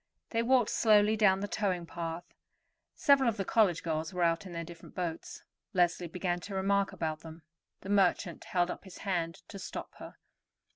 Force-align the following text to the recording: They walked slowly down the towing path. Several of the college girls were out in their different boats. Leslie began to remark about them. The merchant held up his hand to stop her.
They 0.31 0.41
walked 0.41 0.71
slowly 0.71 1.15
down 1.15 1.41
the 1.41 1.47
towing 1.47 1.85
path. 1.85 2.23
Several 2.95 3.29
of 3.29 3.37
the 3.37 3.45
college 3.45 3.83
girls 3.83 4.11
were 4.15 4.23
out 4.23 4.47
in 4.47 4.51
their 4.51 4.63
different 4.63 4.95
boats. 4.95 5.43
Leslie 5.73 6.07
began 6.07 6.39
to 6.39 6.55
remark 6.55 6.91
about 6.91 7.19
them. 7.19 7.43
The 7.81 7.89
merchant 7.89 8.45
held 8.45 8.71
up 8.71 8.83
his 8.83 8.97
hand 9.05 9.43
to 9.47 9.59
stop 9.59 9.93
her. 9.97 10.17